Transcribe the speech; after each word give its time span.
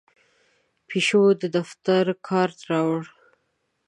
پیشو 0.87 1.23
د 1.41 1.43
دفتر 1.57 2.05
کارت 2.27 2.59
راوړ. 2.69 3.01